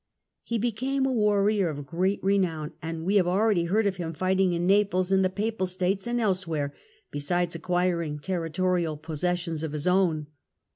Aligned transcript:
He 0.41 0.57
became 0.57 1.05
a 1.05 1.13
warrior 1.13 1.69
of 1.69 1.85
great 1.85 2.19
renown, 2.23 2.71
and 2.81 3.05
we 3.05 3.17
have 3.17 3.27
already 3.27 3.65
heard 3.65 3.85
of 3.85 3.97
him 3.97 4.13
fighting 4.15 4.51
in 4.53 4.65
Naples, 4.65 5.11
in 5.11 5.21
the 5.21 5.29
Papal 5.29 5.67
States 5.67 6.07
and 6.07 6.19
elsewhere, 6.19 6.73
besides 7.11 7.53
acquiring 7.53 8.17
territorial 8.17 8.97
possessions 8.97 9.61
of 9.61 9.73
his 9.73 9.85
own. 9.85 10.25